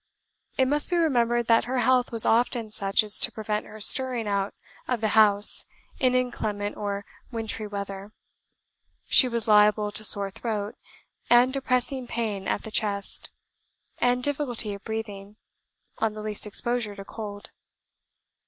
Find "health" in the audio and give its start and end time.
1.81-2.11